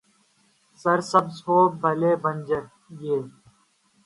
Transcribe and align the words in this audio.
سر 0.81 0.99
سبز 1.11 1.35
ہو، 1.45 1.57
بھلے 1.81 2.11
بنجر، 2.23 2.63
یہ 3.01 3.17